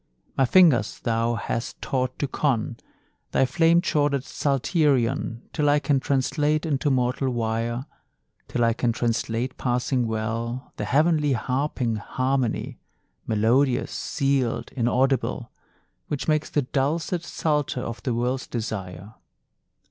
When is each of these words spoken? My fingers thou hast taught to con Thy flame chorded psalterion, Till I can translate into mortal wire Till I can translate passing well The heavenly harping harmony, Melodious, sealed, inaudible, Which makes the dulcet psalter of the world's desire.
My 0.35 0.45
fingers 0.45 0.97
thou 0.99 1.35
hast 1.35 1.79
taught 1.79 2.17
to 2.17 2.27
con 2.27 2.77
Thy 3.33 3.45
flame 3.45 3.81
chorded 3.81 4.23
psalterion, 4.23 5.41
Till 5.53 5.69
I 5.69 5.77
can 5.77 5.99
translate 5.99 6.65
into 6.65 6.89
mortal 6.89 7.29
wire 7.29 7.85
Till 8.47 8.63
I 8.63 8.73
can 8.73 8.93
translate 8.93 9.59
passing 9.59 10.07
well 10.07 10.73
The 10.77 10.85
heavenly 10.85 11.33
harping 11.33 11.97
harmony, 11.97 12.79
Melodious, 13.27 13.91
sealed, 13.91 14.71
inaudible, 14.75 15.51
Which 16.07 16.27
makes 16.27 16.49
the 16.49 16.63
dulcet 16.63 17.23
psalter 17.23 17.81
of 17.81 18.01
the 18.01 18.15
world's 18.15 18.47
desire. 18.47 19.13